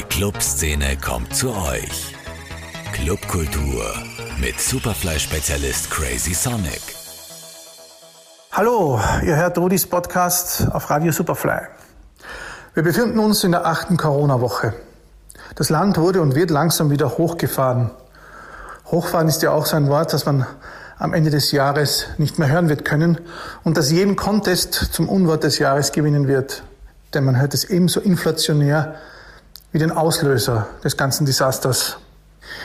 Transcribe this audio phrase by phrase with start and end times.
[0.00, 2.14] Die Clubszene kommt zu euch.
[2.94, 3.84] Clubkultur
[4.40, 6.80] mit Superfly-Spezialist Crazy Sonic.
[8.50, 11.66] Hallo, ihr hört Rudis Podcast auf Radio Superfly.
[12.72, 14.72] Wir befinden uns in der achten Corona-Woche.
[15.56, 17.90] Das Land wurde und wird langsam wieder hochgefahren.
[18.86, 20.46] Hochfahren ist ja auch so ein Wort, das man
[20.98, 23.18] am Ende des Jahres nicht mehr hören wird können
[23.64, 26.62] und das jeden Contest zum Unwort des Jahres gewinnen wird.
[27.12, 28.94] Denn man hört es ebenso inflationär
[29.72, 31.98] wie den Auslöser des ganzen Desasters.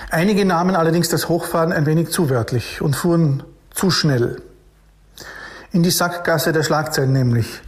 [0.10, 3.44] Einige nahmen allerdings das Hochfahren ein wenig zu wörtlich und fuhren
[3.74, 4.42] zu schnell.
[5.72, 7.62] In die Sackgasse der Schlagzeilen nämlich.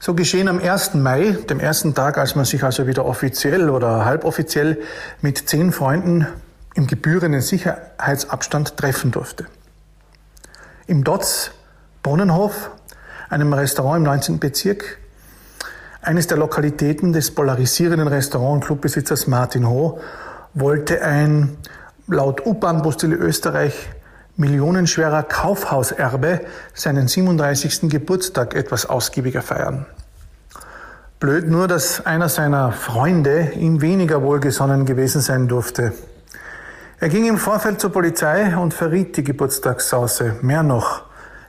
[0.00, 0.94] So geschehen am 1.
[0.94, 4.78] Mai, dem ersten Tag, als man sich also wieder offiziell oder halboffiziell
[5.22, 6.26] mit zehn Freunden
[6.74, 9.46] im gebührenden Sicherheitsabstand treffen durfte
[10.88, 11.50] im Dotz
[12.02, 12.70] Brunnenhof,
[13.28, 14.38] einem Restaurant im 19.
[14.40, 14.98] Bezirk,
[16.02, 20.00] eines der Lokalitäten des polarisierenden Restaurant- und Clubbesitzers Martin Ho,
[20.54, 21.56] wollte ein
[22.06, 23.90] laut U-Bahn-Postille Österreich
[24.36, 26.40] millionenschwerer Kaufhauserbe
[26.72, 27.90] seinen 37.
[27.90, 29.86] Geburtstag etwas ausgiebiger feiern.
[31.18, 35.92] Blöd nur, dass einer seiner Freunde ihm weniger wohlgesonnen gewesen sein durfte.
[37.00, 40.36] Er ging im Vorfeld zur Polizei und verriet die Geburtstagssause.
[40.42, 41.02] Mehr noch,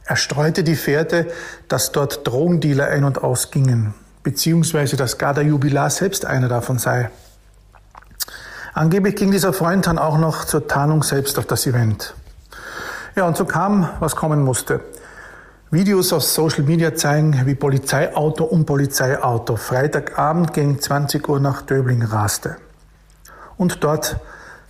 [0.06, 1.28] er streute die Fährte,
[1.68, 7.10] dass dort Drogendealer ein- und ausgingen, beziehungsweise dass gar der Jubilar selbst einer davon sei.
[8.74, 12.14] Angeblich ging dieser Freund dann auch noch zur Tarnung selbst auf das Event.
[13.16, 14.82] Ja, und so kam, was kommen musste.
[15.72, 22.02] Videos auf Social Media zeigen, wie Polizeiauto um Polizeiauto Freitagabend gegen 20 Uhr nach Döbling
[22.02, 22.58] raste.
[23.58, 24.20] Und dort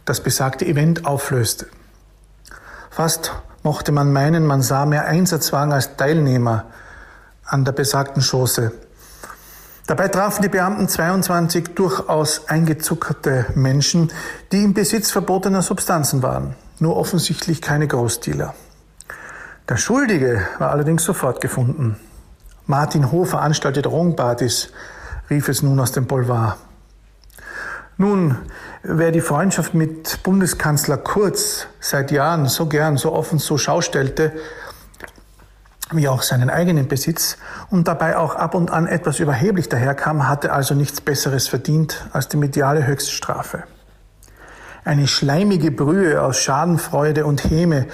[0.06, 1.68] das besagte Event auflöste.
[2.90, 3.32] Fast
[3.64, 6.66] mochte man meinen, man sah mehr Einsatzwagen als Teilnehmer
[7.46, 8.72] an der besagten Chance.
[9.90, 14.12] Dabei trafen die Beamten 22 durchaus eingezuckerte Menschen,
[14.52, 18.54] die im Besitz verbotener Substanzen waren, nur offensichtlich keine Großdealer.
[19.68, 21.98] Der Schuldige war allerdings sofort gefunden.
[22.68, 24.72] Martin Ho veranstaltet Drogenpartys,
[25.32, 26.58] rief es nun aus dem Boulevard.
[27.98, 28.38] Nun,
[28.84, 34.34] wer die Freundschaft mit Bundeskanzler Kurz seit Jahren so gern, so offen so schaustellte,
[35.92, 37.38] wie auch seinen eigenen Besitz
[37.70, 42.28] und dabei auch ab und an etwas überheblich daherkam, hatte also nichts Besseres verdient als
[42.28, 43.64] die mediale Höchststrafe.
[44.86, 47.88] Eine schleimige Brühe aus Schadenfreude und Häme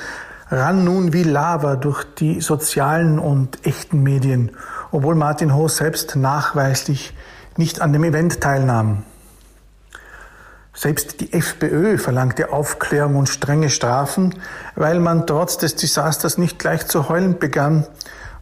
[0.51, 4.51] rann nun wie Lava durch die sozialen und echten Medien,
[4.91, 7.15] obwohl Martin Ho selbst nachweislich
[7.57, 9.03] nicht an dem Event teilnahm.
[10.75, 14.35] Selbst die FPÖ verlangte Aufklärung und strenge Strafen,
[14.75, 17.87] weil man trotz des Desasters nicht gleich zu heulen begann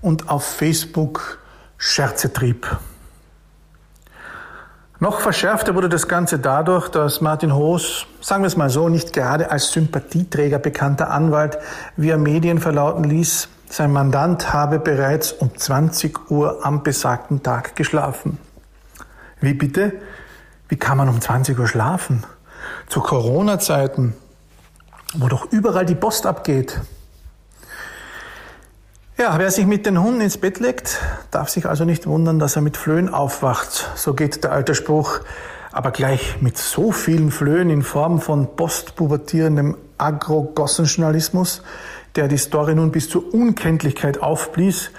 [0.02, 1.40] und auf Facebook
[1.78, 2.68] Scherze trieb.
[5.00, 9.14] Noch verschärfter wurde das Ganze dadurch, dass Martin Hoos, sagen wir es mal so, nicht
[9.14, 11.60] gerade als Sympathieträger bekannter Anwalt
[11.98, 18.38] via Medien verlauten ließ, sein Mandant habe bereits um 20 Uhr am besagten Tag geschlafen.
[19.42, 19.94] Wie bitte?
[20.74, 22.24] Wie kann man um 20 Uhr schlafen?
[22.88, 24.16] Zu Corona-Zeiten,
[25.14, 26.82] wo doch überall die Post abgeht.
[29.16, 32.56] Ja, wer sich mit den Hunden ins Bett legt, darf sich also nicht wundern, dass
[32.56, 33.92] er mit Flöhen aufwacht.
[33.94, 35.20] So geht der alte Spruch.
[35.72, 41.62] Aber gleich mit so vielen Flöhen in Form von postpubertierendem Agro-Gossenjournalismus,
[42.16, 44.90] der die Story nun bis zur Unkenntlichkeit aufblies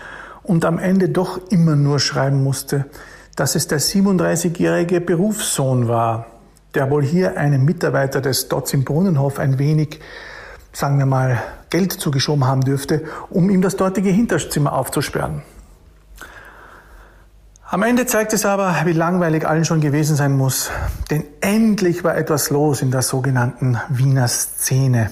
[0.44, 2.84] und am Ende doch immer nur schreiben musste,
[3.36, 6.26] dass es der 37-jährige Berufssohn war,
[6.74, 10.00] der wohl hier einem Mitarbeiter des Dots im Brunnenhof ein wenig,
[10.72, 15.42] sagen wir mal, Geld zugeschoben haben dürfte, um ihm das dortige Hinterzimmer aufzusperren.
[17.66, 20.70] Am Ende zeigt es aber, wie langweilig allen schon gewesen sein muss,
[21.10, 25.10] denn endlich war etwas los in der sogenannten Wiener Szene.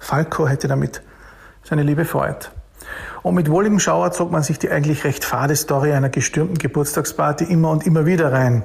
[0.00, 1.02] Falco hätte damit
[1.62, 2.50] seine Liebe freut.
[3.24, 7.44] Und mit wohligem Schauer zog man sich die eigentlich recht fade Story einer gestürmten Geburtstagsparty
[7.44, 8.64] immer und immer wieder rein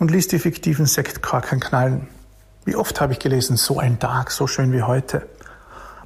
[0.00, 2.08] und ließ die fiktiven Sektkorken knallen.
[2.64, 5.28] Wie oft habe ich gelesen, so ein Tag, so schön wie heute.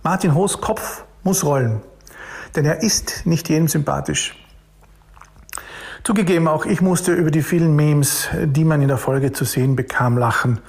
[0.02, 1.80] Martin Hoos Kopf muss rollen,
[2.54, 4.36] denn er ist nicht jedem sympathisch.
[6.04, 9.74] Zugegeben, auch ich musste über die vielen Memes, die man in der Folge zu sehen
[9.74, 10.60] bekam, lachen.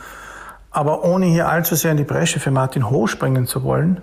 [0.71, 3.99] Aber ohne hier allzu sehr in die Bresche für Martin Ho springen zu wollen,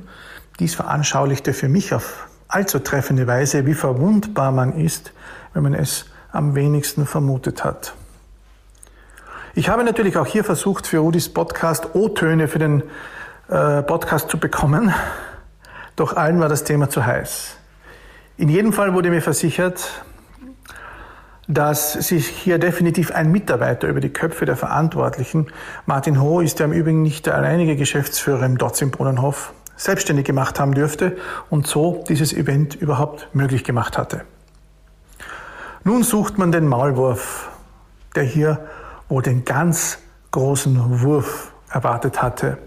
[0.59, 5.13] dies veranschaulichte für mich auf allzu treffende Weise, wie verwundbar man ist,
[5.53, 7.95] wenn man es am wenigsten vermutet hat.
[9.55, 12.83] Ich habe natürlich auch hier versucht, für Rudis Podcast O-Töne für den
[13.49, 14.93] äh, Podcast zu bekommen,
[15.97, 17.57] doch allen war das Thema zu heiß.
[18.37, 20.05] In jedem Fall wurde mir versichert,
[21.47, 25.49] dass sich hier definitiv ein Mitarbeiter über die Köpfe der Verantwortlichen,
[25.87, 30.25] Martin Ho ist ja im Übrigen nicht der alleinige Geschäftsführer im Dotz im Brunnenhof, selbstständig
[30.25, 31.17] gemacht haben dürfte
[31.51, 34.25] und so dieses Event überhaupt möglich gemacht hatte.
[35.83, 37.51] Nun sucht man den Maulwurf,
[38.15, 38.67] der hier
[39.09, 39.99] wohl den ganz
[40.31, 42.59] großen Wurf erwartet hatte.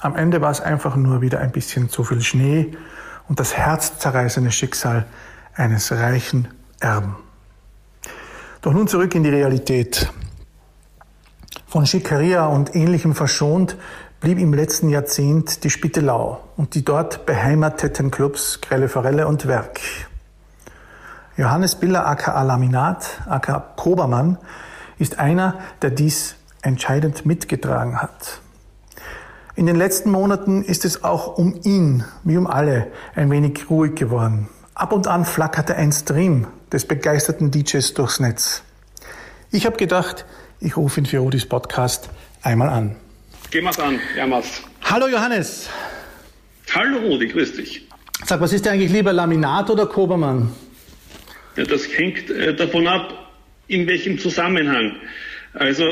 [0.00, 2.76] Am Ende war es einfach nur wieder ein bisschen zu viel Schnee
[3.28, 5.06] und das herzzerreißende Schicksal
[5.54, 6.48] eines reichen
[6.80, 7.16] Erben.
[8.60, 10.10] Doch nun zurück in die Realität.
[11.66, 13.76] Von Schickeria und Ähnlichem verschont
[14.24, 19.80] blieb im letzten Jahrzehnt die Spittelau und die dort beheimateten Clubs Grelle Forelle und Werk.
[21.36, 24.38] Johannes Biller aka Laminat aka Probermann
[24.98, 28.40] ist einer, der dies entscheidend mitgetragen hat.
[29.56, 33.94] In den letzten Monaten ist es auch um ihn, wie um alle, ein wenig ruhig
[33.94, 34.48] geworden.
[34.74, 38.62] Ab und an flackerte ein Stream des begeisterten DJs durchs Netz.
[39.50, 40.24] Ich habe gedacht,
[40.60, 42.08] ich rufe ihn für Rudis Podcast
[42.42, 42.96] einmal an.
[43.54, 44.64] Gehen wir's an, Jamas.
[44.82, 45.70] Hallo Johannes.
[46.74, 47.86] Hallo Rudi, grüß dich.
[48.24, 50.52] Sag, was ist dir eigentlich lieber, Laminat oder Kobermann?
[51.54, 53.30] Ja, das hängt äh, davon ab,
[53.68, 54.96] in welchem Zusammenhang.
[55.52, 55.84] Also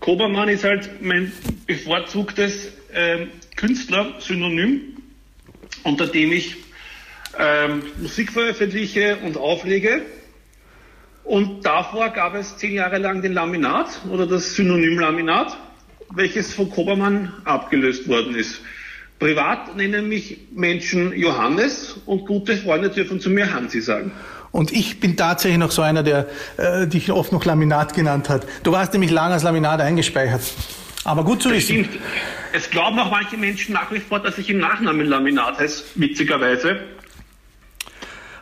[0.00, 1.30] Kobermann ist halt mein
[1.68, 4.80] bevorzugtes äh, Künstler-Synonym,
[5.84, 6.56] unter dem ich
[7.38, 10.02] ähm, Musik veröffentliche und auflege.
[11.22, 15.56] Und davor gab es zehn Jahre lang den Laminat oder das Synonym Laminat,
[16.14, 18.60] welches von Kobermann abgelöst worden ist.
[19.18, 24.12] Privat nennen mich Menschen Johannes und gute Freunde dürfen zu mir Hansi sagen.
[24.50, 28.46] Und ich bin tatsächlich noch so einer, der äh, dich oft noch Laminat genannt hat.
[28.62, 30.42] Du warst nämlich lange als Laminat eingespeichert.
[31.04, 31.88] Aber gut zu wissen.
[32.52, 36.80] Es glauben auch manche Menschen nach wie vor, dass ich im Nachnamen Laminat heiße, witzigerweise.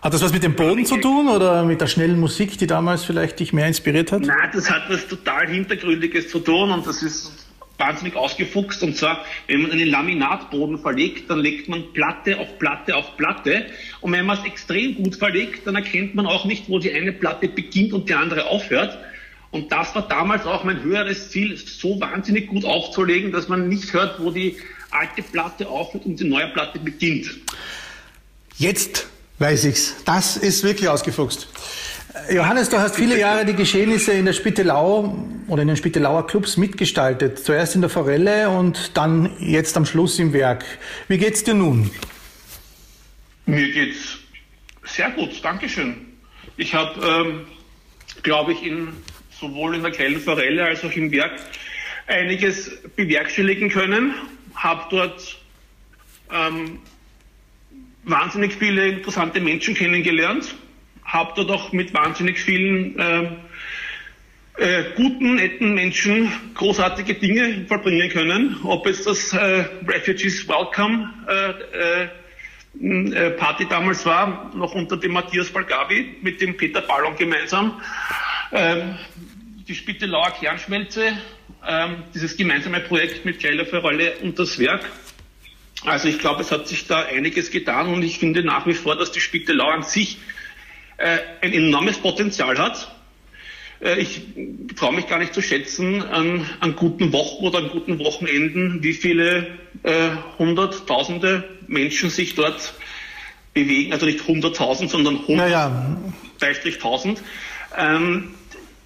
[0.02, 3.04] Hat das was mit dem Boden zu tun oder mit der schnellen Musik, die damals
[3.04, 4.22] vielleicht dich mehr inspiriert hat?
[4.22, 7.41] Nein, das hat was total Hintergründiges zu tun und das ist
[7.82, 8.82] wahnsinnig ausgefuchst.
[8.82, 13.66] Und zwar, wenn man einen Laminatboden verlegt, dann legt man Platte auf Platte auf Platte.
[14.00, 17.12] Und wenn man es extrem gut verlegt, dann erkennt man auch nicht, wo die eine
[17.12, 18.96] Platte beginnt und die andere aufhört.
[19.50, 23.92] Und das war damals auch mein höheres Ziel, so wahnsinnig gut aufzulegen, dass man nicht
[23.92, 24.56] hört, wo die
[24.90, 27.30] alte Platte aufhört und die neue Platte beginnt.
[28.56, 29.08] Jetzt
[29.38, 29.96] weiß ich's.
[30.04, 31.48] Das ist wirklich ausgefuchst.
[32.30, 35.16] Johannes, du hast viele Jahre die Geschehnisse in der Spittelau
[35.48, 37.38] oder in den Spittelauer Clubs mitgestaltet.
[37.38, 40.64] Zuerst in der Forelle und dann jetzt am Schluss im Werk.
[41.08, 41.90] Wie geht's dir nun?
[43.46, 44.18] Mir geht's
[44.84, 45.94] sehr gut, Dankeschön.
[46.58, 47.46] Ich habe, ähm,
[48.22, 48.88] glaube ich, in,
[49.30, 51.32] sowohl in der kleinen Forelle als auch im Werk
[52.08, 54.14] einiges bewerkstelligen können.
[54.54, 55.38] Habe dort
[56.30, 56.78] ähm,
[58.04, 60.54] wahnsinnig viele interessante Menschen kennengelernt,
[61.04, 63.28] habe dort auch mit wahnsinnig vielen äh,
[64.58, 68.60] äh, guten, netten Menschen großartige Dinge vollbringen können.
[68.64, 72.08] Ob es das äh, Refugees Welcome äh, äh,
[72.80, 77.80] äh, Party damals war, noch unter dem Matthias Balgavi mit dem Peter Ballon gemeinsam.
[78.52, 78.98] Ähm,
[79.68, 81.12] die Spittelauer Kernschmelze,
[81.66, 84.90] ähm, dieses gemeinsame Projekt mit Jailer für Rolle und das Werk.
[85.84, 88.96] Also ich glaube, es hat sich da einiges getan und ich finde nach wie vor,
[88.96, 90.18] dass die Spittelau an sich
[91.02, 92.94] äh, ein enormes Potenzial hat.
[93.80, 94.22] Äh, ich
[94.76, 98.92] traue mich gar nicht zu schätzen an, an, guten Wochen oder an guten Wochenenden, wie
[98.92, 102.74] viele äh, hunderttausende Menschen sich dort
[103.52, 103.92] bewegen.
[103.92, 107.22] Also nicht hunderttausend, sondern hunderttausend.
[107.76, 107.96] Ja.
[107.96, 108.34] Ähm,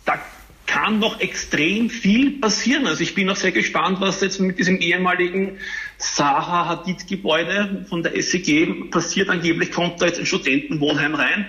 [0.06, 0.18] da
[0.66, 2.86] kann noch extrem viel passieren.
[2.86, 5.58] Also ich bin auch sehr gespannt, was jetzt mit diesem ehemaligen
[5.98, 9.28] Saha Hadid Gebäude von der SEG passiert.
[9.28, 11.46] Angeblich kommt da jetzt ein Studentenwohnheim rein.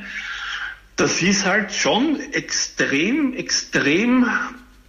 [0.97, 4.25] Das ist halt schon extrem, extrem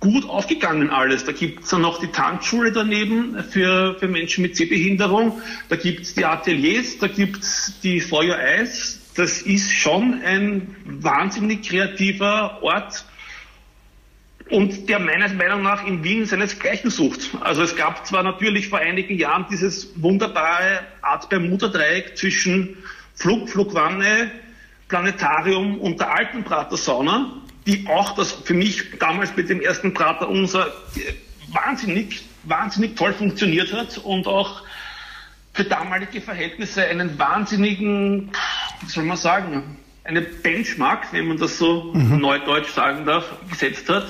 [0.00, 1.26] gut aufgegangen alles.
[1.26, 5.42] Da gibt's dann noch die Tanzschule daneben für, für Menschen mit Sehbehinderung.
[5.68, 9.00] Da gibt's die Ateliers, da gibt's die Feuer Eis.
[9.16, 13.04] Das ist schon ein wahnsinnig kreativer Ort
[14.48, 17.32] und der meiner Meinung nach in Wien seinesgleichen sucht.
[17.40, 22.78] Also es gab zwar natürlich vor einigen Jahren dieses wunderbare Art Bermuda-Dreieck zwischen
[23.14, 24.30] Flug, Flugwanne,
[24.88, 27.32] Planetarium und der alten Prater Sauna,
[27.66, 30.72] die auch das für mich damals mit dem ersten Prater unser
[31.52, 34.62] wahnsinnig, wahnsinnig toll funktioniert hat und auch
[35.52, 38.30] für damalige Verhältnisse einen wahnsinnigen,
[38.80, 42.18] wie soll man sagen, eine Benchmark, wenn man das so mhm.
[42.18, 44.06] neudeutsch sagen darf, gesetzt hat,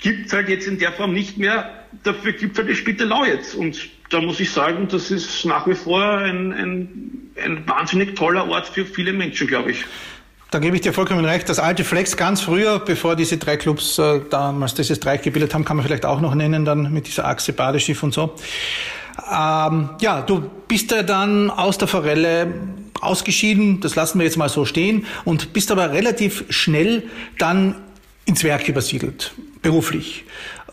[0.00, 1.84] gibt es halt jetzt in der Form nicht mehr.
[2.02, 3.54] Dafür gibt es halt die Spittelau jetzt.
[3.54, 8.48] Und da muss ich sagen, das ist nach wie vor ein, ein, ein wahnsinnig toller
[8.48, 9.84] Ort für viele Menschen, glaube ich.
[10.50, 11.48] Da gebe ich dir vollkommen recht.
[11.48, 15.64] Das alte Flex ganz früher, bevor diese drei Clubs äh, damals dieses Dreieck gebildet haben,
[15.64, 18.34] kann man vielleicht auch noch nennen, dann mit dieser Achse Badeschiff und so.
[19.30, 22.54] Ähm, ja, du bist ja dann aus der Forelle
[23.00, 27.02] ausgeschieden, das lassen wir jetzt mal so stehen, und bist aber relativ schnell
[27.38, 27.74] dann
[28.24, 29.32] ins Werk übersiedelt,
[29.62, 30.24] beruflich.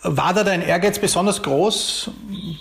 [0.03, 2.11] War da dein Ehrgeiz besonders groß,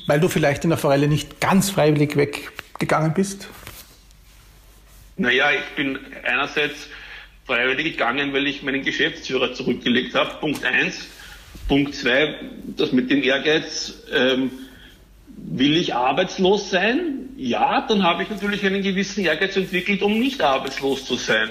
[0.06, 3.48] weil du vielleicht in der Forelle nicht ganz freiwillig weggegangen bist?
[5.16, 6.88] Naja, ich bin einerseits
[7.44, 10.34] freiwillig gegangen, weil ich meinen Geschäftsführer zurückgelegt habe.
[10.40, 11.06] Punkt eins.
[11.68, 12.36] Punkt zwei,
[12.76, 14.50] das mit dem Ehrgeiz, ähm,
[15.26, 17.28] will ich arbeitslos sein?
[17.36, 21.50] Ja, dann habe ich natürlich einen gewissen Ehrgeiz entwickelt, um nicht arbeitslos zu sein.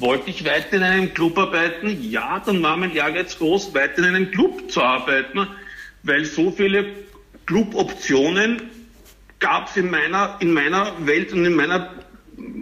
[0.00, 1.98] Wollte ich weiter in einem Club arbeiten?
[2.02, 5.46] Ja, dann war mein Ehrgeiz groß, weiter in einem Club zu arbeiten,
[6.02, 6.86] weil so viele
[7.46, 8.62] Cluboptionen
[9.38, 11.90] gab es in meiner, in meiner Welt und in meiner,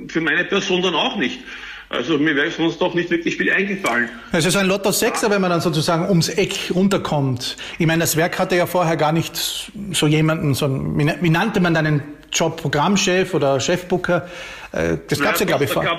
[0.09, 1.41] für meine Person dann auch nicht.
[1.89, 4.09] Also mir wäre sonst doch nicht wirklich viel eingefallen.
[4.33, 7.57] Es ist ein Lotto 6, wenn man dann sozusagen ums Eck runterkommt.
[7.79, 11.61] Ich meine, das Werk hatte ja vorher gar nicht so jemanden, so ein, wie nannte
[11.61, 12.03] man deinen
[12.33, 14.29] Job, Programmchef oder Chefbooker?
[14.73, 15.97] Äh, das gab es ja, glaube ich, vorher.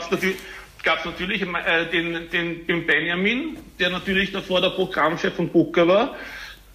[0.88, 5.86] Gab es natürlich äh, den, den, den Benjamin, der natürlich davor der Programmchef von Booker
[5.86, 6.16] war.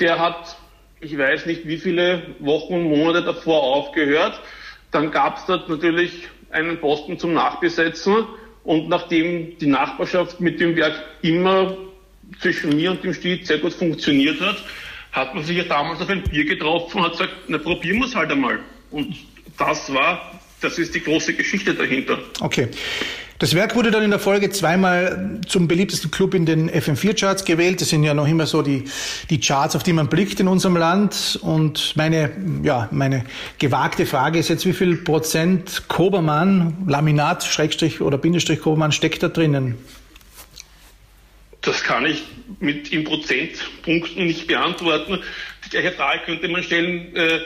[0.00, 0.54] Der hat,
[1.00, 4.38] ich weiß nicht wie viele Wochen und Monate davor aufgehört.
[4.90, 8.26] Dann gab es dort natürlich einen Posten zum Nachbesetzen
[8.64, 11.74] und nachdem die Nachbarschaft mit dem Werk immer
[12.38, 14.62] zwischen mir und dem Stieg sehr gut funktioniert hat,
[15.12, 18.06] hat man sich ja damals auf ein Bier getroffen und hat gesagt, na probieren wir
[18.08, 18.58] es halt einmal.
[18.90, 19.16] Und
[19.56, 22.18] das war, das ist die große Geschichte dahinter.
[22.40, 22.68] Okay.
[23.42, 27.80] Das Werk wurde dann in der Folge zweimal zum beliebtesten Club in den FM4-Charts gewählt.
[27.80, 28.84] Das sind ja noch immer so die,
[29.30, 31.40] die Charts, auf die man blickt in unserem Land.
[31.42, 32.30] Und meine,
[32.62, 33.24] ja, meine
[33.58, 39.28] gewagte Frage ist jetzt, wie viel Prozent Kobermann, Laminat, Schrägstrich oder Bindestrich Kobermann steckt da
[39.28, 39.76] drinnen?
[41.62, 42.22] Das kann ich
[42.60, 45.18] mit in Prozentpunkten nicht beantworten.
[45.66, 47.40] Die gleiche Frage könnte man stellen, äh,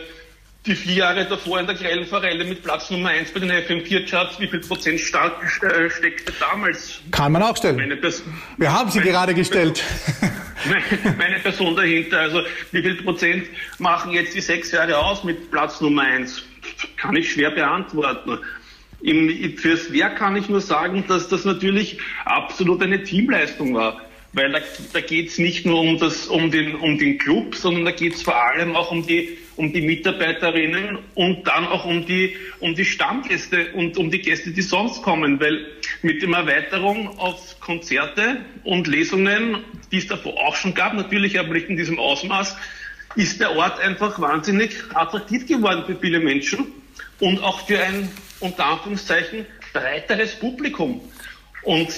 [0.66, 4.40] die vier Jahre davor in der grellen Forelle mit Platz Nummer 1 bei den FM4-Charts,
[4.40, 5.32] wie viel Prozent stark,
[5.62, 7.00] äh, steckte damals?
[7.10, 7.98] Kann man auch stellen.
[8.56, 9.82] Wir haben sie gerade gestellt.
[10.68, 12.42] Meine, meine, Person dahinter, also
[12.72, 13.46] wie viel Prozent
[13.78, 16.42] machen jetzt die sechs Jahre aus mit Platz Nummer 1?
[16.96, 18.38] Kann ich schwer beantworten.
[19.00, 24.00] Im, fürs Werk kann ich nur sagen, dass das natürlich absolut eine Teamleistung war
[24.32, 24.58] weil da,
[24.92, 28.14] da geht es nicht nur um, das, um, den, um den Club, sondern da geht
[28.14, 32.74] es vor allem auch um die, um die Mitarbeiterinnen und dann auch um die, um
[32.74, 35.66] die Stammgäste und um die Gäste, die sonst kommen, weil
[36.02, 41.54] mit der Erweiterung auf Konzerte und Lesungen, die es davor auch schon gab, natürlich aber
[41.54, 42.56] nicht in diesem Ausmaß,
[43.16, 46.66] ist der Ort einfach wahnsinnig attraktiv geworden für viele Menschen
[47.20, 48.10] und auch für ein
[48.40, 51.00] unter Anführungszeichen breiteres Publikum.
[51.62, 51.88] Und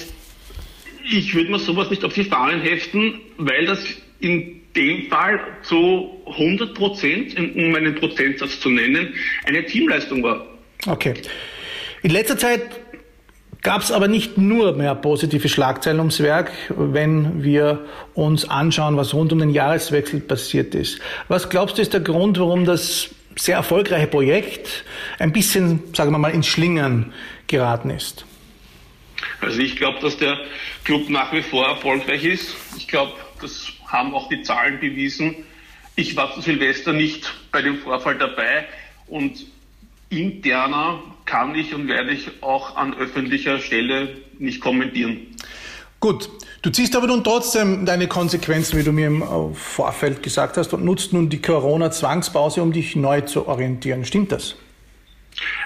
[1.11, 3.83] ich würde mir sowas nicht auf die Fahnen heften, weil das
[4.19, 9.13] in dem Fall zu 100 Prozent, um einen Prozentsatz zu nennen,
[9.45, 10.45] eine Teamleistung war.
[10.87, 11.15] Okay.
[12.01, 12.61] In letzter Zeit
[13.61, 19.13] gab es aber nicht nur mehr positive Schlagzeilen ums Werk, wenn wir uns anschauen, was
[19.13, 20.99] rund um den Jahreswechsel passiert ist.
[21.27, 24.85] Was glaubst du ist der Grund, warum das sehr erfolgreiche Projekt
[25.17, 27.13] ein bisschen, sagen wir mal, ins Schlingern
[27.47, 28.25] geraten ist?
[29.41, 30.37] Also ich glaube, dass der
[30.85, 32.55] Club nach wie vor erfolgreich ist.
[32.77, 35.35] Ich glaube, das haben auch die Zahlen bewiesen.
[35.95, 38.65] Ich war zu Silvester nicht bei dem Vorfall dabei
[39.07, 39.45] und
[40.09, 45.35] interner kann ich und werde ich auch an öffentlicher Stelle nicht kommentieren.
[45.99, 46.29] Gut,
[46.61, 50.85] du ziehst aber nun trotzdem deine Konsequenzen, wie du mir im Vorfeld gesagt hast, und
[50.85, 54.05] nutzt nun die Corona-Zwangspause, um dich neu zu orientieren.
[54.05, 54.55] Stimmt das?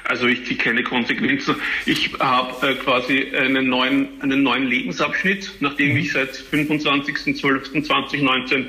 [0.03, 1.56] Also ich ziehe keine Konsequenzen.
[1.86, 5.98] Ich habe äh, quasi einen neuen, einen neuen Lebensabschnitt, nachdem mhm.
[5.98, 8.65] ich seit 25.12.2019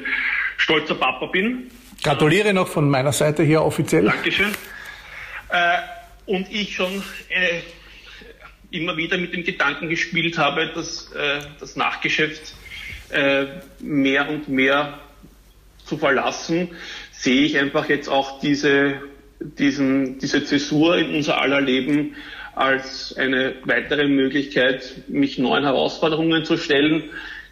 [0.57, 1.71] stolzer Papa bin.
[2.03, 4.05] Gratuliere noch von meiner Seite hier offiziell.
[4.05, 4.53] Dankeschön.
[5.49, 5.79] Äh,
[6.27, 7.61] und ich schon äh,
[8.71, 12.55] immer wieder mit dem Gedanken gespielt habe, dass äh, das Nachgeschäft
[13.11, 13.47] äh,
[13.81, 14.99] mehr und mehr
[15.85, 16.71] zu verlassen,
[17.13, 19.01] sehe ich einfach jetzt auch diese
[19.59, 22.17] diesen, diese Zäsur in unser aller Leben
[22.55, 27.05] als eine weitere Möglichkeit, mich neuen Herausforderungen zu stellen.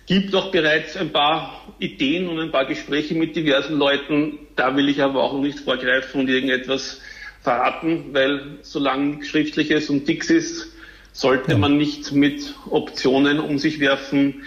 [0.07, 4.39] Gibt auch bereits ein paar Ideen und ein paar Gespräche mit diversen Leuten.
[4.57, 7.01] Da will ich aber auch noch nicht vorgreifen und irgendetwas
[7.43, 10.73] verraten, weil solange nichts Schriftliches und Dix ist,
[11.13, 14.43] sollte man nicht mit Optionen um sich werfen.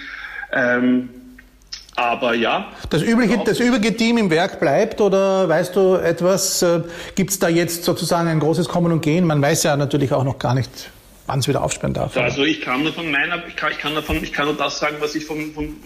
[0.51, 1.09] Ähm,
[1.95, 2.71] aber ja.
[2.89, 6.81] Das übliche, das übrige Team im Werk bleibt oder weißt du etwas, äh,
[7.15, 9.25] gibt es da jetzt sozusagen ein großes Kommen und Gehen?
[9.25, 10.91] Man weiß ja natürlich auch noch gar nicht,
[11.25, 12.17] wann es wieder aufsperren darf.
[12.17, 14.55] Also ich kann nur von meiner, ich kann, ich kann, nur, von, ich kann nur
[14.55, 15.77] das sagen, was ich von, von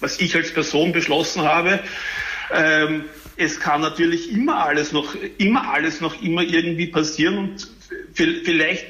[0.00, 1.80] was ich als Person beschlossen habe.
[2.52, 3.04] Ähm,
[3.36, 7.68] es kann natürlich immer alles noch, immer alles noch immer irgendwie passieren und
[8.14, 8.86] vielleicht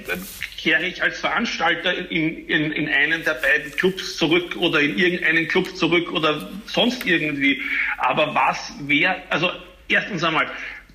[0.57, 5.49] kehre ich als Veranstalter in, in, in einen der beiden Clubs zurück oder in irgendeinen
[5.49, 7.63] Club zurück oder sonst irgendwie.
[7.99, 9.51] Aber was, wer, also
[9.89, 10.51] erstens einmal,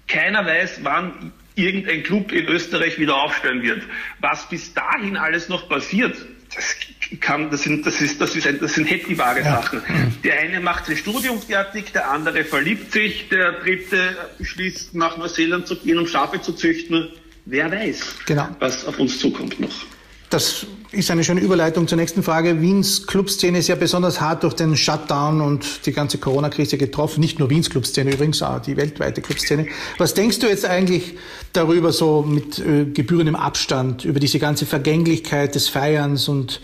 [0.07, 3.83] keiner weiß, wann irgendein Club in Österreich wieder aufstellen wird.
[4.19, 6.15] Was bis dahin alles noch passiert,
[6.53, 6.75] das
[7.19, 9.81] kann, das sind, das ist, das ist, ein, das sind heftige Sachen.
[10.23, 15.67] Der eine macht sein Studium fertig, der andere verliebt sich, der dritte beschließt, nach Neuseeland
[15.67, 17.09] zu gehen, um Schafe zu züchten.
[17.51, 18.47] Wer weiß, genau.
[18.59, 19.85] was auf uns zukommt noch.
[20.29, 22.61] Das ist eine schöne Überleitung zur nächsten Frage.
[22.61, 27.19] Wiens Clubszene ist ja besonders hart durch den Shutdown und die ganze Corona-Krise getroffen.
[27.19, 29.67] Nicht nur Wiens Clubszene übrigens, auch die weltweite Clubszene.
[29.97, 31.15] Was denkst du jetzt eigentlich
[31.51, 36.61] darüber so mit äh, gebührendem Abstand, über diese ganze Vergänglichkeit des Feierns und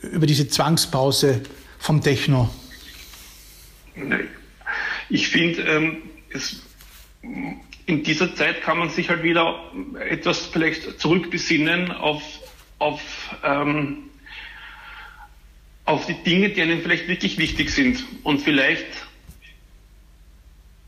[0.00, 1.40] über diese Zwangspause
[1.80, 2.48] vom Techno?
[5.08, 5.96] Ich finde, ähm,
[7.90, 9.72] in dieser Zeit kann man sich halt wieder
[10.08, 12.22] etwas vielleicht zurückbesinnen auf
[12.80, 14.10] auf, ähm,
[15.84, 18.04] auf die Dinge, die einem vielleicht wirklich wichtig sind.
[18.24, 18.86] Und vielleicht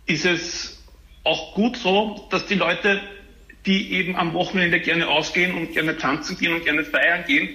[0.06, 0.82] ist es
[1.22, 3.00] auch gut so, dass die Leute,
[3.66, 7.50] die eben am Wochenende gerne ausgehen und gerne tanzen gehen und gerne feiern gehen,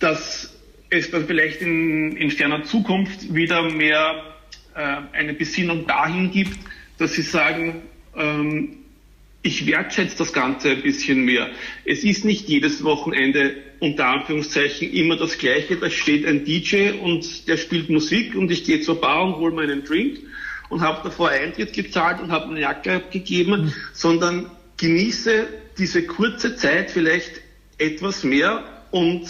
[0.00, 0.58] dass
[0.90, 4.34] es dann vielleicht in, in ferner Zukunft wieder mehr
[4.74, 6.58] äh, eine Besinnung dahin gibt,
[6.98, 7.82] dass sie sagen,
[8.16, 8.76] ähm,
[9.42, 11.50] ich wertschätze das Ganze ein bisschen mehr.
[11.84, 15.76] Es ist nicht jedes Wochenende unter Anführungszeichen immer das Gleiche.
[15.76, 19.52] Da steht ein DJ und der spielt Musik und ich gehe zur Bar und hole
[19.52, 20.18] meinen Drink
[20.68, 23.74] und habe davor Eintritt gezahlt und habe eine Jacke abgegeben, mhm.
[23.92, 27.40] sondern genieße diese kurze Zeit vielleicht
[27.78, 29.26] etwas mehr und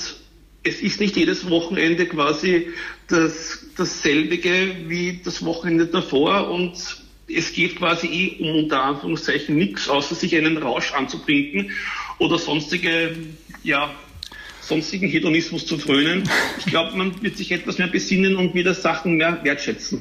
[0.64, 2.68] es ist nicht jedes Wochenende quasi
[3.08, 7.01] das, dasselbige wie das Wochenende davor und
[7.34, 11.70] es geht quasi eh um unter Anführungszeichen nichts, außer sich einen Rausch anzubringen
[12.18, 13.16] oder sonstige,
[13.62, 13.90] ja,
[14.60, 16.28] sonstigen Hedonismus zu frönen.
[16.58, 20.00] Ich glaube, man wird sich etwas mehr besinnen und wieder Sachen mehr wertschätzen.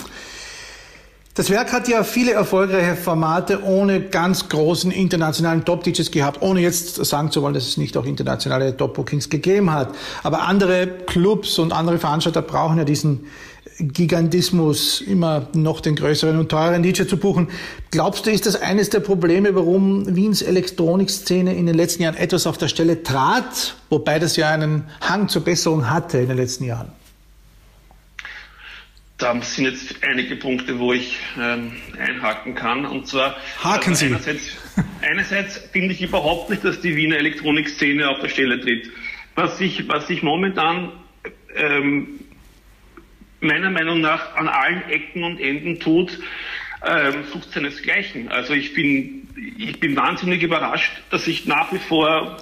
[1.34, 6.96] Das Werk hat ja viele erfolgreiche Formate ohne ganz großen internationalen Top-DJs gehabt, ohne jetzt
[7.06, 9.96] sagen zu wollen, dass es nicht auch internationale Top-Bookings gegeben hat.
[10.24, 13.28] Aber andere Clubs und andere Veranstalter brauchen ja diesen
[13.80, 17.50] Gigantismus, immer noch den größeren und teuren DJ zu buchen.
[17.90, 22.48] Glaubst du, ist das eines der Probleme, warum Wiens Elektronikszene in den letzten Jahren etwas
[22.48, 26.66] auf der Stelle trat, wobei das ja einen Hang zur Besserung hatte in den letzten
[26.66, 26.92] Jahren?
[29.18, 32.86] Da sind jetzt einige Punkte, wo ich ähm, einhaken kann.
[32.86, 34.42] Und zwar Haken also einerseits,
[35.02, 38.90] einerseits finde ich überhaupt nicht, dass die Wiener Elektronikszene auf der Stelle tritt.
[39.36, 40.92] Was sich was ich momentan
[41.56, 42.21] ähm,
[43.42, 46.20] meiner Meinung nach an allen Ecken und Enden tut,
[46.86, 48.30] ähm, sucht seinesgleichen.
[48.30, 49.28] Also ich bin,
[49.58, 52.38] ich bin wahnsinnig überrascht, dass ich nach wie vor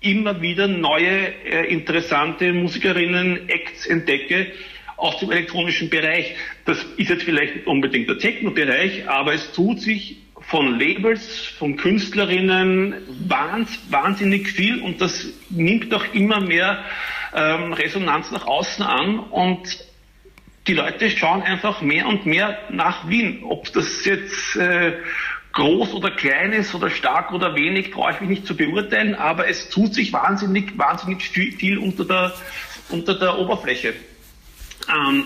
[0.00, 4.52] immer wieder neue, äh, interessante Musikerinnen, Acts entdecke
[4.96, 6.34] aus dem elektronischen Bereich.
[6.64, 11.76] Das ist jetzt vielleicht nicht unbedingt der Techno-Bereich, aber es tut sich von Labels, von
[11.76, 12.94] Künstlerinnen
[13.90, 16.84] wahnsinnig viel und das nimmt auch immer mehr
[17.34, 19.87] ähm, Resonanz nach außen an und
[20.68, 23.42] die Leute schauen einfach mehr und mehr nach Wien.
[23.42, 24.92] Ob das jetzt äh,
[25.54, 29.48] groß oder klein ist oder stark oder wenig, brauche ich mich nicht zu beurteilen, aber
[29.48, 32.34] es tut sich wahnsinnig, wahnsinnig viel unter der,
[32.90, 33.94] unter der Oberfläche.
[34.88, 35.24] Ähm,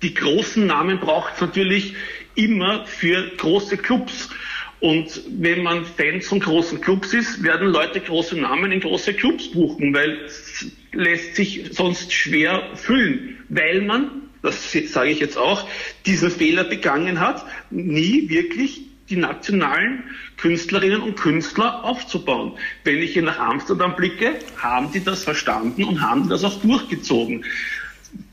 [0.00, 1.94] die großen Namen braucht es natürlich
[2.36, 4.30] immer für große Clubs.
[4.80, 9.50] Und wenn man Fans von großen Clubs ist, werden Leute große Namen in große Clubs
[9.52, 15.68] buchen, weil es lässt sich sonst schwer füllen, weil man das sage ich jetzt auch,
[16.04, 20.04] diesen Fehler begangen hat, nie wirklich die nationalen
[20.36, 22.52] Künstlerinnen und Künstler aufzubauen.
[22.84, 27.44] Wenn ich hier nach Amsterdam blicke, haben die das verstanden und haben das auch durchgezogen.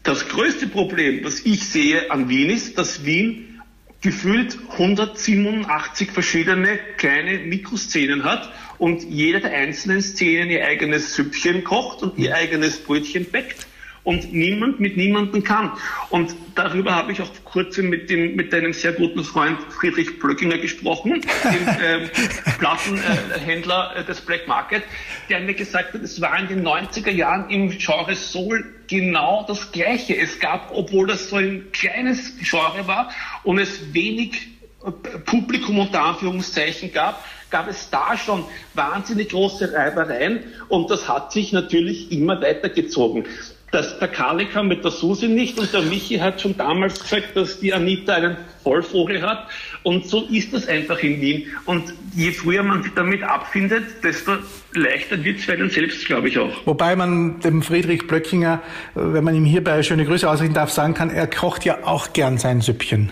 [0.04, 3.62] Das größte Problem, was ich sehe an Wien ist, dass Wien
[4.02, 12.02] gefühlt 187 verschiedene kleine Mikroszenen hat und jede der einzelnen Szenen ihr eigenes Süppchen kocht
[12.02, 13.68] und ihr eigenes Brötchen bäckt
[14.04, 15.72] und niemand mit niemandem kann.
[16.10, 20.20] Und darüber habe ich auch vor kurzem mit, dem, mit deinem sehr guten Freund Friedrich
[20.20, 22.10] Blöckinger gesprochen, dem äh,
[22.58, 24.84] Plattenhändler äh, des Black Market,
[25.30, 29.72] der mir gesagt hat, es war in den 90er Jahren im Genre Soul genau das
[29.72, 30.18] Gleiche.
[30.18, 33.12] Es gab, obwohl das so ein kleines Genre war
[33.44, 34.50] und es wenig
[34.86, 34.92] äh,
[35.26, 41.52] Publikum unter Anführungszeichen gab, gab es da schon wahnsinnig große Reibereien und das hat sich
[41.52, 43.26] natürlich immer weitergezogen.
[43.72, 47.36] Das, der Kali kam mit der Susi nicht und der Michi hat schon damals gesagt,
[47.36, 49.48] dass die Anita einen Vollvogel hat.
[49.84, 51.48] Und so ist das einfach in Wien.
[51.66, 54.38] Und je früher man sich damit abfindet, desto
[54.74, 56.52] leichter wird es für einen selbst, glaube ich auch.
[56.66, 58.62] Wobei man dem Friedrich Blöckinger,
[58.96, 62.38] wenn man ihm hierbei schöne Grüße ausrichten darf, sagen kann, er kocht ja auch gern
[62.40, 63.12] sein Süppchen.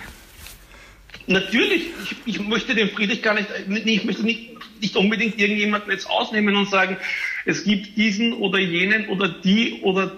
[1.28, 3.48] Natürlich, ich, ich möchte den Friedrich gar nicht,
[3.86, 6.98] ich möchte nicht, nicht unbedingt irgendjemanden jetzt ausnehmen und sagen,
[7.46, 10.12] es gibt diesen oder jenen oder die oder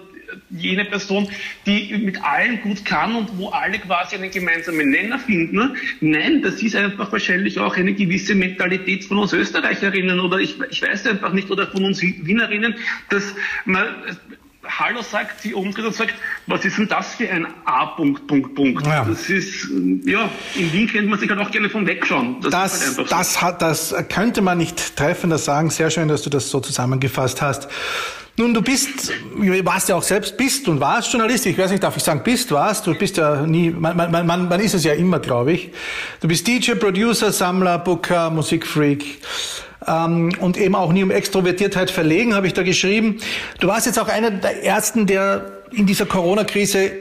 [0.50, 1.28] jene Person,
[1.66, 5.76] die mit allen gut kann und wo alle quasi einen gemeinsamen Nenner finden.
[6.00, 10.82] Nein, das ist einfach wahrscheinlich auch eine gewisse Mentalität von uns Österreicherinnen oder ich, ich
[10.82, 12.74] weiß einfach nicht, oder von uns Wienerinnen,
[13.08, 13.86] dass man
[14.78, 16.14] Hallo sagt, sie umdreht und sagt,
[16.46, 17.86] was ist denn das für ein A.
[17.86, 18.86] Punkt, Punkt, Punkt.
[18.86, 19.04] Ja.
[19.04, 19.68] Das ist,
[20.04, 22.40] ja, in Wien kennt man sich halt auch gerne von wegschauen.
[22.42, 23.40] Das, das, halt das, so.
[23.40, 25.70] hat, das könnte man nicht treffender sagen.
[25.70, 27.68] Sehr schön, dass du das so zusammengefasst hast.
[28.40, 29.12] Nun, du bist,
[29.64, 31.44] warst ja auch selbst, bist und warst Journalist.
[31.44, 32.86] Ich weiß nicht, darf ich sagen, bist, warst.
[32.86, 35.68] Du bist ja nie, man, man, man, man ist es ja immer, glaube ich.
[36.20, 39.04] Du bist DJ, Producer, Sammler, Booker, Musikfreak.
[39.86, 43.18] Ähm, und eben auch nie um Extrovertiertheit verlegen, habe ich da geschrieben.
[43.58, 46.92] Du warst jetzt auch einer der Ersten, der in dieser Corona-Krise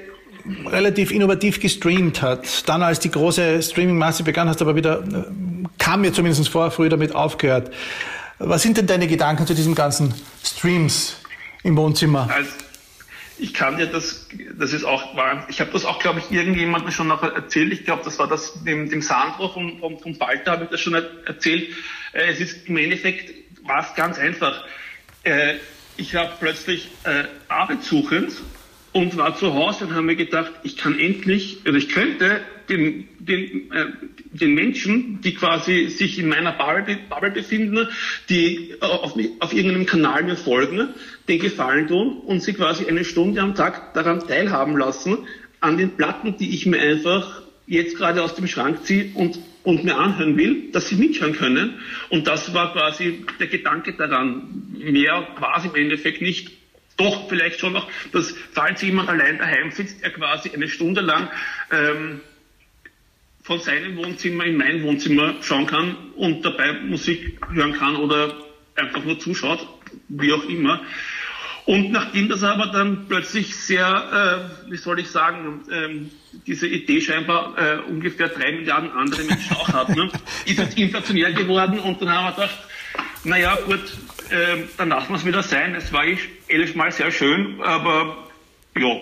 [0.65, 2.67] relativ innovativ gestreamt hat.
[2.67, 5.23] Dann, als die große Streaming-Masse begann, hast du aber wieder, äh,
[5.77, 7.71] kam mir zumindest vor, früh damit aufgehört.
[8.39, 11.18] Was sind denn deine Gedanken zu diesen ganzen Streams?
[11.63, 12.29] Im Wohnzimmer?
[12.33, 12.51] Also,
[13.37, 15.15] ich kann dir das, das ist auch.
[15.47, 17.71] Ich habe das auch, glaube ich, irgendjemandem schon noch erzählt.
[17.71, 20.81] Ich glaube, das war das dem, dem Sandro vom, vom, vom Falter, habe ich das
[20.81, 21.69] schon erzählt.
[22.13, 24.65] Äh, es ist im Endeffekt war es ganz einfach.
[25.23, 25.55] Äh,
[25.95, 28.33] ich habe plötzlich äh, arbeitssuchend
[28.91, 33.07] und war zu Hause und habe mir gedacht, ich kann endlich, oder ich könnte den,
[33.19, 33.85] den, äh,
[34.31, 37.87] den Menschen, die quasi sich in meiner Bubble, Bubble befinden,
[38.29, 40.89] die auf, auf irgendeinem Kanal mir folgen,
[41.27, 45.17] den Gefallen tun und sie quasi eine Stunde am Tag daran teilhaben lassen,
[45.59, 49.83] an den Platten, die ich mir einfach jetzt gerade aus dem Schrank ziehe und, und
[49.83, 51.79] mir anhören will, dass sie mithören können.
[52.09, 54.65] Und das war quasi der Gedanke daran.
[54.73, 55.27] Mehr
[55.57, 56.51] es im Endeffekt nicht
[56.99, 61.29] doch vielleicht schon noch, dass falls jemand allein daheim sitzt, er quasi eine Stunde lang
[61.71, 62.19] ähm,
[63.49, 68.35] von seinem Wohnzimmer in mein Wohnzimmer schauen kann und dabei Musik hören kann oder
[68.75, 69.67] einfach nur zuschaut,
[70.07, 70.81] wie auch immer.
[71.65, 76.11] Und nachdem das aber dann plötzlich sehr, äh, wie soll ich sagen, ähm,
[76.45, 80.11] diese Idee scheinbar äh, ungefähr drei Milliarden andere Menschen auch hat, ne,
[80.45, 82.59] ist es inflationär geworden und dann haben wir gedacht,
[83.23, 83.81] naja gut,
[84.29, 85.73] äh, dann lassen wir es wieder sein.
[85.73, 88.27] Es war ich elfmal sehr schön, aber
[88.77, 88.95] ja.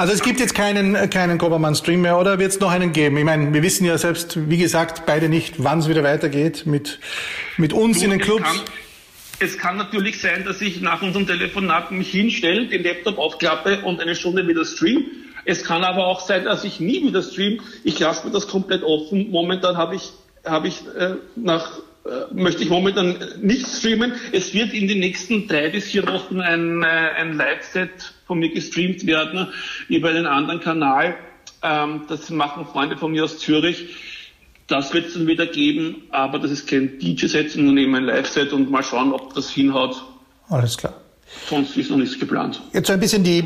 [0.00, 3.18] Also es gibt jetzt keinen, keinen Kobermann-Stream mehr oder wird es noch einen geben?
[3.18, 6.98] Ich meine, wir wissen ja selbst, wie gesagt, beide nicht, wann es wieder weitergeht mit,
[7.58, 8.44] mit uns du, in den Clubs.
[8.44, 8.60] Kann,
[9.40, 14.00] es kann natürlich sein, dass ich nach unserem Telefonat mich hinstelle, den Laptop aufklappe und
[14.00, 15.04] eine Stunde wieder stream.
[15.44, 17.60] Es kann aber auch sein, dass ich nie wieder stream.
[17.84, 19.30] Ich lasse mir das komplett offen.
[19.30, 20.12] Momentan habe ich,
[20.46, 21.82] habe ich äh, nach äh,
[22.32, 24.12] möchte ich momentan nicht streamen.
[24.32, 28.50] Es wird in den nächsten drei bis vier Wochen ein, äh, ein Live-Set von mir
[28.50, 29.48] gestreamt werden
[29.88, 31.14] über einen anderen Kanal.
[31.62, 33.96] Ähm, das machen Freunde von mir aus Zürich.
[34.66, 38.52] Das wird es dann wieder geben, aber das ist kein DJ-Set, sondern eben ein Live-Set
[38.52, 40.02] und mal schauen, ob das hinhaut.
[40.48, 40.94] Alles klar.
[41.48, 42.60] Sonst ist noch nichts geplant.
[42.72, 43.44] Jetzt so ein bisschen die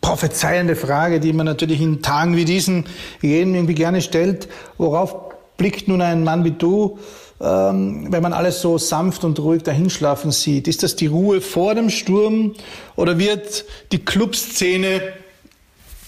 [0.00, 2.84] prophezeiende Frage, die man natürlich in Tagen wie diesen
[3.20, 4.48] jedem irgendwie gerne stellt.
[4.78, 6.98] Worauf blickt nun ein Mann wie du
[7.40, 10.66] ähm, wenn man alles so sanft und ruhig dahinschlafen sieht?
[10.68, 12.54] Ist das die Ruhe vor dem Sturm
[12.96, 15.12] oder wird die Clubszene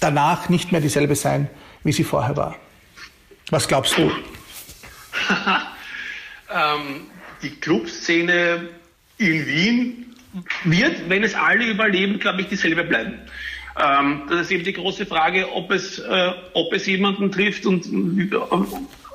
[0.00, 1.48] danach nicht mehr dieselbe sein,
[1.84, 2.56] wie sie vorher war?
[3.50, 4.02] Was glaubst du?
[6.52, 7.06] ähm,
[7.42, 8.68] die Clubszene
[9.18, 10.14] in Wien
[10.64, 13.14] wird, wenn es alle überleben, glaube ich, dieselbe bleiben.
[13.80, 17.86] Ähm, das ist eben die große Frage, ob es, äh, ob es jemanden trifft und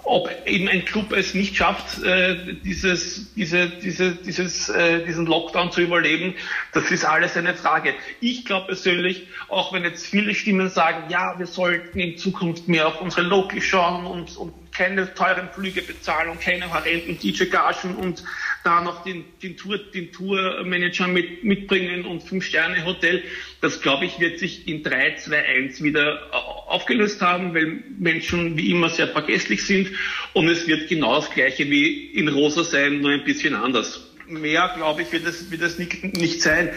[0.05, 5.71] ob eben ein Club es nicht schafft, äh, dieses, diese, diese, dieses, äh, diesen Lockdown
[5.71, 6.35] zu überleben,
[6.73, 7.93] das ist alles eine Frage.
[8.21, 12.87] Ich glaube persönlich, auch wenn jetzt viele Stimmen sagen, ja, wir sollten in Zukunft mehr
[12.87, 18.23] auf unsere Local schauen und, und keine teuren Flüge bezahlen und keine horrenden DJ-Gagen und
[18.63, 23.23] da noch den, den, Tour, den Tourmanager mit, mitbringen und Fünf-Sterne-Hotel.
[23.65, 26.21] Das, glaube ich, wird sich in 3, 2, 1 wieder
[26.67, 29.89] aufgelöst haben, weil Menschen wie immer sehr vergesslich sind
[30.34, 34.06] und es wird genau das Gleiche wie in Rosa sein, nur ein bisschen anders.
[34.28, 36.69] mehr, glaube ich, wird es, wird es nicht, nicht sein.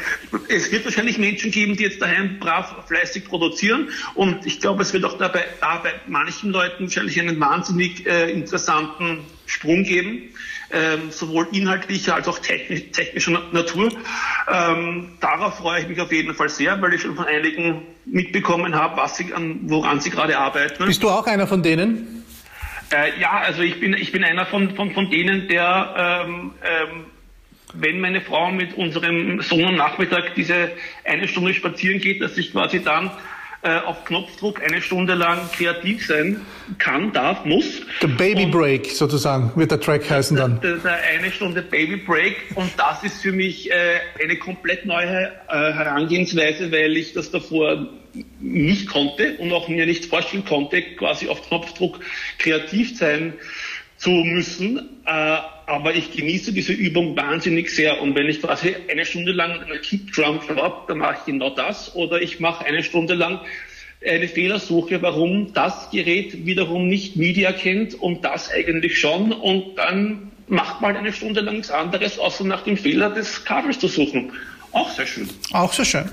[0.49, 3.91] Es wird wahrscheinlich Menschen geben, die jetzt daheim brav, fleißig produzieren.
[4.15, 8.31] Und ich glaube, es wird auch dabei, da bei manchen Leuten wahrscheinlich einen wahnsinnig äh,
[8.31, 10.31] interessanten Sprung geben,
[10.71, 13.91] ähm, sowohl inhaltlicher als auch technisch, technischer Natur.
[14.53, 18.75] Ähm, darauf freue ich mich auf jeden Fall sehr, weil ich schon von einigen mitbekommen
[18.75, 20.85] habe, was sie an, woran sie gerade arbeiten.
[20.85, 22.25] Bist du auch einer von denen?
[22.91, 27.05] Äh, ja, also ich bin, ich bin einer von, von, von denen, der ähm, ähm,
[27.75, 30.71] wenn meine Frau mit unserem Sohn am Nachmittag diese
[31.05, 33.11] eine Stunde spazieren geht, dass ich quasi dann
[33.69, 36.41] äh, auf Knopfdruck eine Stunde lang kreativ sein
[36.79, 37.83] kann, darf, muss.
[38.03, 40.61] Der Baby und Break sozusagen wird der Track heißen dann.
[40.61, 43.75] Der, der, eine Stunde Baby Break und das ist für mich äh,
[44.23, 47.89] eine komplett neue äh, Herangehensweise, weil ich das davor
[48.41, 52.01] nicht konnte und auch mir nicht vorstellen konnte, quasi auf Knopfdruck
[52.39, 53.35] kreativ sein
[53.99, 54.89] zu müssen.
[55.05, 58.01] Äh, aber ich genieße diese Übung wahnsinnig sehr.
[58.01, 61.51] Und wenn ich quasi eine Stunde lang eine Keep Drum habe, dann mache ich genau
[61.51, 61.95] das.
[61.95, 63.41] Oder ich mache eine Stunde lang
[64.07, 69.33] eine Fehlersuche, warum das Gerät wiederum nicht MIDI erkennt und das eigentlich schon.
[69.33, 73.79] Und dann macht mal eine Stunde lang nichts anderes, außer nach dem Fehler des Kabels
[73.79, 74.33] zu suchen.
[74.73, 75.29] Auch sehr schön.
[75.53, 76.05] Auch sehr schön.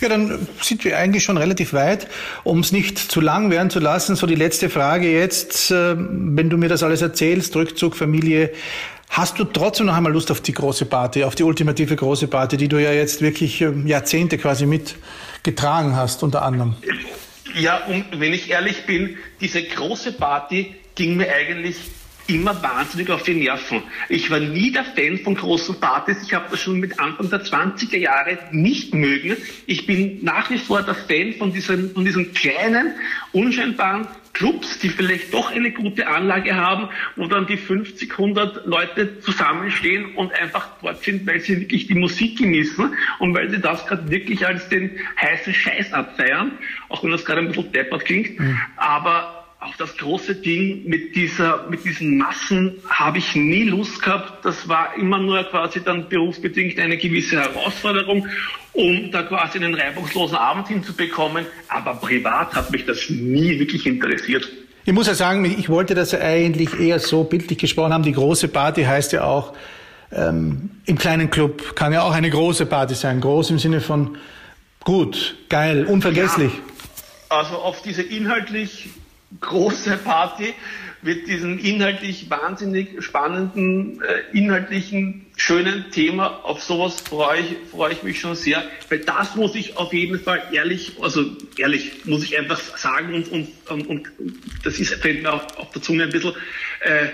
[0.00, 2.06] Ja, dann sind wir eigentlich schon relativ weit.
[2.42, 6.50] Um es nicht zu lang werden zu lassen, so die letzte Frage jetzt, äh, wenn
[6.50, 8.52] du mir das alles erzählst, Rückzug, Familie,
[9.08, 12.56] Hast du trotzdem noch einmal Lust auf die große Party, auf die ultimative große Party,
[12.56, 16.74] die du ja jetzt wirklich ähm, Jahrzehnte quasi mitgetragen hast, unter anderem?
[17.54, 21.76] Ja, und wenn ich ehrlich bin, diese große Party ging mir eigentlich
[22.26, 23.82] immer wahnsinnig auf die Nerven.
[24.08, 26.16] Ich war nie der Fan von großen Partys.
[26.22, 29.36] Ich habe das schon mit Anfang der 20er Jahre nicht mögen.
[29.66, 32.94] Ich bin nach wie vor der Fan von diesen, von diesen kleinen,
[33.32, 39.20] unscheinbaren Clubs, die vielleicht doch eine gute Anlage haben, wo dann die 50, 100 Leute
[39.20, 43.86] zusammenstehen und einfach dort sind, weil sie wirklich die Musik genießen und weil sie das
[43.86, 46.52] gerade wirklich als den heißen Scheiß abfeiern,
[46.88, 48.38] auch wenn das gerade ein bisschen deppert klingt.
[48.38, 48.58] Mhm.
[48.76, 54.44] Aber auf das große Ding mit dieser, mit diesen Massen habe ich nie Lust gehabt.
[54.44, 58.28] Das war immer nur quasi dann berufsbedingt eine gewisse Herausforderung,
[58.74, 61.46] um da quasi einen reibungslosen Abend hinzubekommen.
[61.68, 64.46] Aber privat hat mich das nie wirklich interessiert.
[64.84, 68.02] Ich muss ja sagen, ich wollte das ja eigentlich eher so bildlich gesprochen haben.
[68.02, 69.54] Die große Party heißt ja auch,
[70.12, 73.22] ähm, im kleinen Club kann ja auch eine große Party sein.
[73.22, 74.18] Groß im Sinne von
[74.80, 76.52] gut, geil, unvergesslich.
[77.30, 78.90] Ja, also auf diese inhaltlich
[79.40, 80.54] große Party
[81.02, 86.44] mit diesem inhaltlich wahnsinnig spannenden, äh, inhaltlichen, schönen Thema.
[86.44, 90.18] Auf sowas freue ich, freue ich mich schon sehr, weil das muss ich auf jeden
[90.18, 91.24] Fall ehrlich, also
[91.58, 94.10] ehrlich, muss ich einfach sagen und, und, und, und
[94.64, 96.32] das ist, fällt mir auch auf der Zunge ein bisschen,
[96.80, 97.08] äh,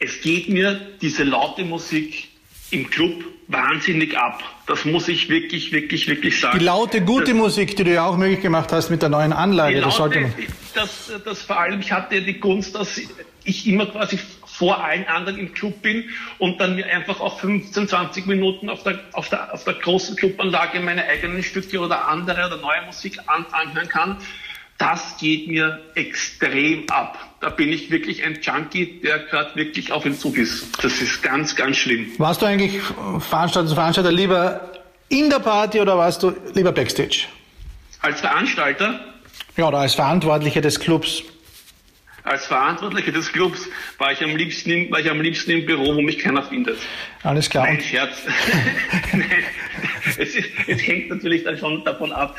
[0.00, 2.28] es geht mir diese laute Musik
[2.70, 4.42] im Club wahnsinnig ab.
[4.66, 6.58] Das muss ich wirklich, wirklich, wirklich sagen.
[6.58, 9.32] Die laute, gute das, Musik, die du ja auch möglich gemacht hast mit der neuen
[9.32, 10.34] Anlage, laute, das sollte man.
[10.74, 13.00] Das, das vor allem, ich hatte die Gunst, dass
[13.44, 16.04] ich immer quasi vor allen anderen im Club bin
[16.38, 20.16] und dann mir einfach auch 15, 20 Minuten auf der, auf der, auf der großen
[20.16, 24.16] Clubanlage meine eigenen Stücke oder andere oder neue Musik an, anhören kann.
[24.78, 27.18] Das geht mir extrem ab.
[27.40, 30.82] Da bin ich wirklich ein Junkie, der gerade wirklich auf Entzug ist.
[30.82, 32.12] Das ist ganz, ganz schlimm.
[32.18, 32.80] Warst du eigentlich
[33.18, 34.72] Veranstalter, Veranstalter lieber
[35.08, 37.26] in der Party oder warst du lieber Backstage?
[38.00, 39.00] Als Veranstalter?
[39.56, 41.24] Ja, oder als Verantwortlicher des Clubs
[42.28, 45.94] als Verantwortlicher des Clubs war ich am liebsten, im, war ich am liebsten im Büro,
[45.94, 46.78] wo mich keiner findet.
[47.22, 47.64] Alles klar.
[47.64, 48.18] Nein, Scherz.
[49.12, 49.24] Nein,
[50.18, 52.36] es, ist, es, hängt natürlich dann schon davon ab,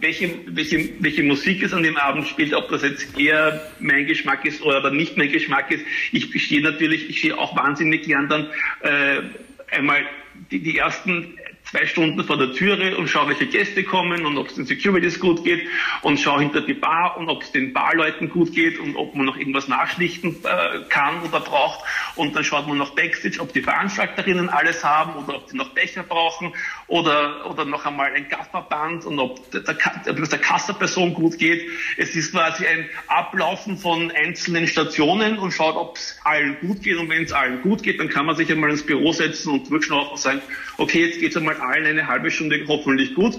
[0.00, 4.44] welche, welche, welche Musik es an dem Abend spielt, ob das jetzt eher mein Geschmack
[4.44, 5.84] ist oder nicht mein Geschmack ist.
[6.12, 8.46] Ich stehe natürlich, ich stehe auch wahnsinnig gern dann
[8.82, 9.22] äh,
[9.70, 10.02] einmal
[10.50, 11.38] die, die ersten
[11.72, 15.18] zwei Stunden vor der Türe und schaue, welche Gäste kommen und ob es den Securities
[15.18, 15.66] gut geht
[16.02, 19.24] und schaue hinter die Bar und ob es den Barleuten gut geht und ob man
[19.24, 21.80] noch irgendwas nachschlichten äh, kann oder braucht.
[22.14, 25.70] Und dann schaut man noch Backstage, ob die Veranstalterinnen alles haben oder ob sie noch
[25.70, 26.52] Becher brauchen
[26.88, 31.66] oder, oder noch einmal ein Gafferband und ob der, der, der Kassaperson gut geht.
[31.96, 36.98] Es ist quasi ein Ablaufen von einzelnen Stationen und schaut, ob es allen gut geht.
[36.98, 39.70] Und wenn es allen gut geht, dann kann man sich einmal ins Büro setzen und
[39.70, 40.42] durchschnaufen und sagen,
[40.76, 43.38] okay, jetzt geht es einmal allen eine halbe Stunde hoffentlich gut,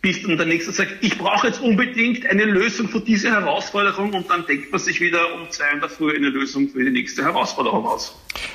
[0.00, 4.28] bis dann der Nächste sagt, ich brauche jetzt unbedingt eine Lösung für diese Herausforderung und
[4.28, 7.24] dann denkt man sich wieder um zwei in der Früh eine Lösung für die nächste
[7.24, 8.14] Herausforderung aus.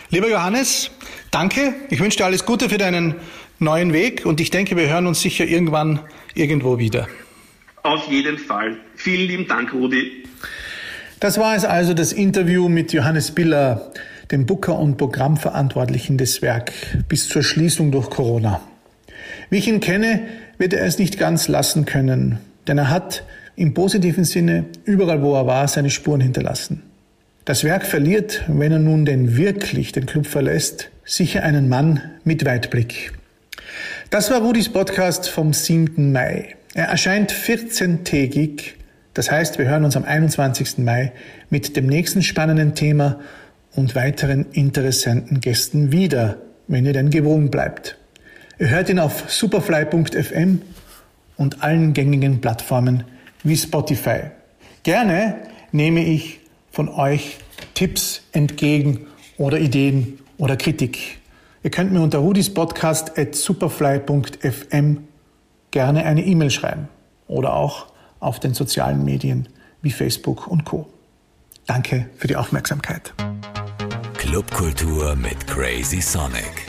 [0.10, 0.92] Lieber Johannes,
[1.32, 1.74] danke.
[1.90, 3.16] Ich wünsche dir alles Gute für deinen
[3.58, 6.02] neuen Weg und ich denke, wir hören uns sicher irgendwann
[6.36, 7.08] irgendwo wieder.
[7.84, 8.78] Auf jeden Fall.
[8.96, 10.24] Vielen lieben Dank, Rudi.
[11.20, 13.92] Das war es also, das Interview mit Johannes Biller
[14.32, 16.72] dem Booker und Programmverantwortlichen des Werk,
[17.08, 18.62] bis zur Schließung durch Corona.
[19.50, 20.22] Wie ich ihn kenne,
[20.58, 23.24] wird er es nicht ganz lassen können, denn er hat
[23.56, 26.84] im positiven Sinne überall, wo er war, seine Spuren hinterlassen.
[27.46, 32.46] Das Werk verliert, wenn er nun denn wirklich den Club verlässt, sicher einen Mann mit
[32.46, 33.12] Weitblick.
[34.10, 36.12] Das war Rudis Podcast vom 7.
[36.12, 36.56] Mai.
[36.74, 38.76] Er erscheint 14-tägig,
[39.14, 40.78] das heißt, wir hören uns am 21.
[40.78, 41.12] Mai
[41.50, 43.20] mit dem nächsten spannenden Thema
[43.76, 46.38] und weiteren interessanten Gästen wieder,
[46.68, 47.98] wenn ihr denn gewogen bleibt.
[48.60, 50.62] Ihr hört ihn auf superfly.fm
[51.38, 53.06] und allen gängigen Plattformen
[53.42, 54.32] wie Spotify.
[54.84, 55.38] Gerne
[55.72, 57.38] nehme ich von euch
[57.74, 61.20] Tipps entgegen oder Ideen oder Kritik.
[61.64, 65.08] Ihr könnt mir unter rudispodcast at superfly.fm
[65.72, 66.90] gerne eine E-Mail schreiben
[67.28, 67.88] oder auch
[68.20, 69.48] auf den sozialen Medien
[69.82, 70.90] wie Facebook und Co.
[71.66, 73.14] Danke für die Aufmerksamkeit.
[74.18, 76.69] Clubkultur mit Crazy Sonic.